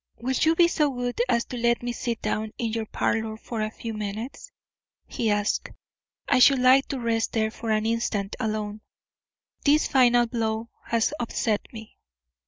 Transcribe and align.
"Will 0.17 0.33
you 0.33 0.55
be 0.55 0.67
so 0.67 0.89
good 0.89 1.21
as 1.29 1.45
to 1.45 1.57
let 1.57 1.83
me 1.83 1.91
sit 1.93 2.23
down 2.23 2.53
in 2.57 2.71
your 2.73 2.87
parlour 2.87 3.37
for 3.37 3.61
a 3.61 3.69
few 3.69 3.93
minutes?" 3.93 4.51
he 5.05 5.29
asked. 5.29 5.69
"I 6.27 6.39
should 6.39 6.57
like 6.57 6.87
to 6.87 6.99
rest 6.99 7.33
there 7.33 7.51
for 7.51 7.69
an 7.69 7.85
instant 7.85 8.35
alone. 8.39 8.81
This 9.63 9.85
final 9.87 10.25
blow 10.25 10.69
has 10.87 11.13
upset 11.19 11.67
me." 11.71 11.99